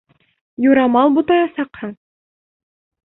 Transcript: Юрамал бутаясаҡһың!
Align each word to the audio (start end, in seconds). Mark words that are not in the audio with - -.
Юрамал 0.67 1.13
бутаясаҡһың! 1.19 1.93